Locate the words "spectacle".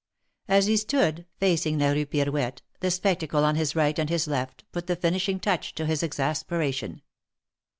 2.89-3.45